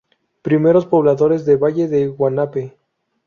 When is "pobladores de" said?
0.87-1.57